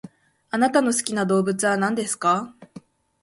[0.49, 2.55] あなたの好きな動物は何ですか？